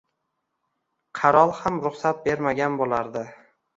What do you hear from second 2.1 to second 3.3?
bermagan bo`lardi